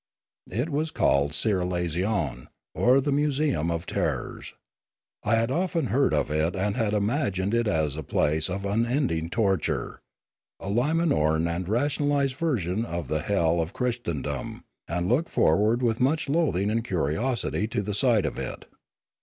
It 0.49 0.71
was 0.71 0.89
called 0.89 1.33
Ciralaison, 1.33 2.47
or 2.73 2.99
the 3.01 3.11
museum 3.11 3.69
of 3.69 3.85
terrors. 3.85 4.55
I 5.23 5.35
had 5.35 5.51
often 5.51 5.85
heard 5.93 6.11
of 6.11 6.31
it 6.31 6.55
and 6.55 6.75
had 6.75 6.93
imagined 6.95 7.53
it 7.53 7.67
as 7.67 7.95
a 7.95 8.01
place 8.01 8.49
of 8.49 8.65
unending 8.65 9.29
torture, 9.29 9.99
a 10.59 10.71
Limanoran 10.71 11.47
and 11.47 11.69
rationalised 11.69 12.35
version 12.35 12.83
of 12.83 13.09
the 13.09 13.21
hell 13.21 13.61
of 13.61 13.73
Christendom, 13.73 14.63
and 14.87 15.07
looked 15.07 15.29
forward 15.29 15.83
with 15.83 15.99
much 15.99 16.27
loathing 16.27 16.71
and 16.71 16.83
curiosity 16.83 17.67
to 17.67 17.83
the 17.83 17.93
sight 17.93 18.25
of 18.25 18.39
it. 18.39 18.65